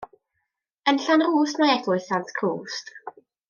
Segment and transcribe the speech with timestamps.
[0.93, 2.91] Yn Llanrwst mae Eglwys Sant Crwst.